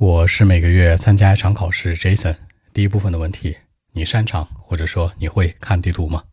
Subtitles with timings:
[0.00, 2.34] 我是每个月参加一场考试，Jason。
[2.72, 3.54] 第一部分的问题：
[3.92, 6.24] 你擅长或者说你会看地图吗？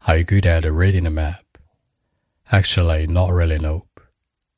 [0.00, 1.40] Are you good at reading the map?
[2.50, 3.58] Actually, not really.
[3.58, 3.86] Nope.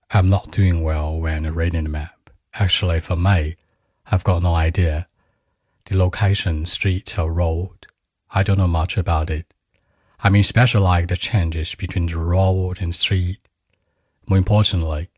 [0.09, 2.33] I'm not doing well when reading the map.
[2.51, 3.55] Actually, for me,
[4.07, 5.07] I've got no idea.
[5.85, 7.87] The location, street or road,
[8.31, 9.55] I don't know much about it.
[10.19, 13.39] I mean, especially like the changes between the road and street.
[14.27, 15.09] More importantly,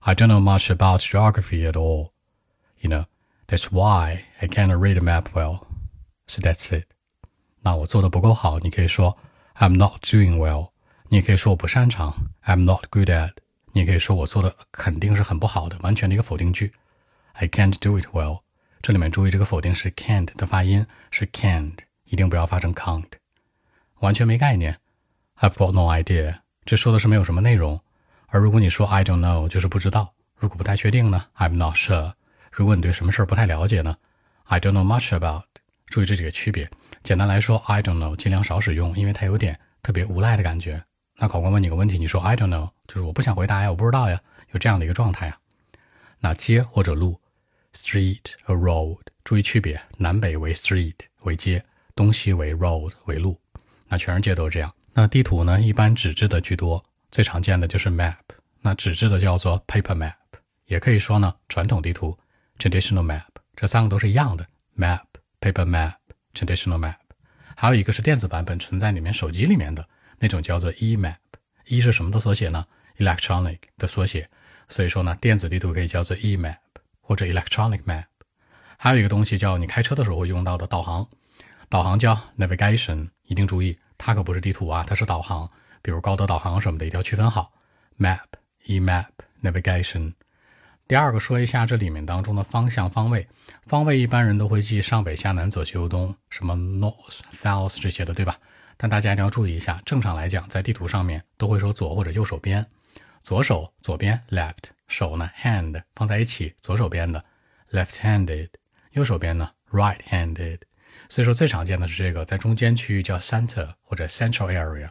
[0.00, 2.14] I don't know much about geography at all.
[2.79, 3.05] You know,
[3.47, 5.61] that's why I can't read a map well.
[6.27, 6.87] So that's it.
[7.61, 9.17] 那我做的不够好，你可以说
[9.55, 10.71] I'm not doing well。
[11.09, 13.33] 你也可以说我不擅长，I'm not good at。
[13.71, 16.73] 你也可以说我做的肯定是很不好的，完全的一个否定句。
[17.33, 18.41] I can't do it well。
[18.81, 23.09] 这里面注意这个否定是 can't 的发音是 can't，一定不要发成 can't。
[23.99, 24.77] 完全没概念，
[25.39, 26.39] I've got no idea。
[26.65, 27.79] 这说的是没有什么内容。
[28.27, 30.13] 而如果你说 I don't know，就是不知道。
[30.35, 32.13] 如果不太确定呢，I'm not sure。
[32.58, 33.96] 如果你对什么事儿不太了解呢
[34.46, 35.44] ？I don't know much about。
[35.86, 36.68] 注意这几个区别。
[37.04, 40.82] 简单来说，I don't know 尽量少使用，因为它有点特别无赖的感觉。
[41.18, 45.38] 那考官问你个问题，你说 I don't know，就是我不想回答呀，我不知道呀，有这样的一个状态呀。
[46.18, 47.20] 那街或者路
[47.74, 53.40] ，street 和 road，注意区别，南北为 street 为街，东西为 road 为路。
[53.86, 54.74] 那全世界都是这样。
[54.94, 58.16] 那地图呢，一般纸质的居多，最常见的就是 map。
[58.62, 60.14] 那纸质的叫做 paper map，
[60.66, 62.18] 也可以说呢传统地图。
[62.58, 63.22] Traditional map，
[63.54, 64.44] 这三个都是一样的
[64.76, 65.04] ，map、
[65.40, 65.94] paper map、
[66.34, 66.96] traditional map。
[67.56, 71.16] 还有一个是电子版本存在里面手机里面的那种叫做 e-map。
[71.66, 74.28] e 是什么的缩写呢？electronic 的缩写。
[74.68, 76.56] 所以说呢，电子地图可以叫做 e-map
[77.00, 78.06] 或者 electronic map。
[78.76, 81.08] 还有一个东西叫你开车的时候会用到的导航，
[81.68, 83.08] 导航叫 navigation。
[83.24, 85.48] 一定注意，它可不是地图啊，它是导航。
[85.80, 87.52] 比如高德导航什么的，一定要区分好
[87.98, 88.26] ，map、
[88.64, 89.06] e-map、
[89.42, 90.14] navigation。
[90.88, 93.28] 第二个说一下这里面当中的方向方位，
[93.66, 98.34] 方位一般人都会记上北下南左西右东，什么 north south 这些的，对吧？
[98.78, 102.64] 但大家一定要注意一下，正常来讲，在地图上面都会说左或者右手边，
[103.20, 104.54] 左手左边 left，
[104.86, 107.22] 手呢 hand 放在一起，左手边的
[107.70, 108.48] left-handed，
[108.92, 110.60] 右手边呢 right-handed。
[111.10, 114.88] 所以说最常见的是这个，在中间区域叫 center 或者 central area。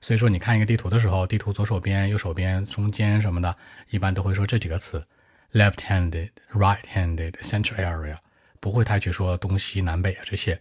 [0.00, 3.56] 所以说你看一个地图的时候，地图左手边、右手边、中间什么的，
[3.90, 5.04] 一般都会说这几个词。
[5.52, 8.18] Left-handed, right-handed, central area，
[8.58, 10.60] 不会太去说东西南北啊这些。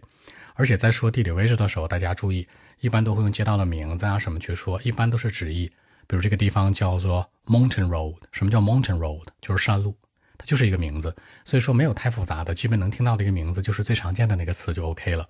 [0.56, 2.47] 而且在说地理位置的时候，大家注意，
[2.81, 5.72] 一般都会用街道的名字啊什么去说，一般都是直译。
[6.07, 9.28] 比如这个地方叫做 Mountain Road，什么叫 Mountain Road？
[9.40, 9.96] 就是山路，
[10.38, 11.16] 它就是一个名字。
[11.46, 15.25] 所以说没有太复杂的，基本能听到的一个名字，就是最常见的那个词就 OK 了。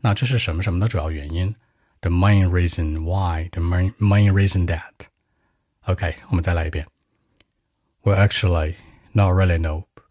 [0.00, 1.52] 那这是什么什么的主要原因
[2.02, 5.08] ？The main reason why, the main main reason that.
[5.86, 6.86] OK，我们再来一遍。
[8.03, 8.77] Well, actually,
[9.13, 10.01] not really, nope.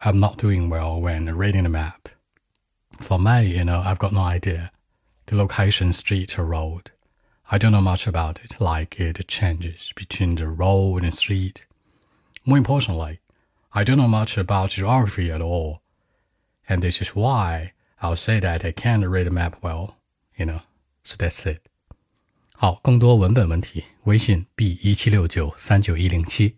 [0.00, 2.08] I'm not doing well when reading the map.
[3.00, 4.70] For me, you know, I've got no idea.
[5.26, 6.92] The location, street or road.
[7.50, 11.66] I don't know much about it, like it changes between the road and street.
[12.44, 13.20] More importantly,
[13.72, 15.82] I don't know much about geography at all.
[16.68, 19.96] And this is why I'll say that I can't read the map well,
[20.36, 20.60] you know.
[21.02, 21.62] So that's it.
[22.54, 26.56] 好，更多文本问题，微信 b 一七六九三九一零七。